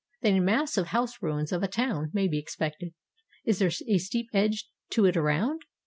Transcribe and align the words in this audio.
Then 0.23 0.33
a 0.35 0.39
mass 0.41 0.77
of 0.77 0.87
house 0.87 1.21
ruins 1.21 1.51
of 1.51 1.61
a 1.61 1.67
town 1.67 2.09
may 2.11 2.27
be 2.27 2.39
expected. 2.39 2.95
Is 3.45 3.59
there 3.59 3.69
a 3.87 3.99
steep 3.99 4.29
edge 4.33 4.67
to 4.93 5.05
it 5.05 5.15
around? 5.15 5.61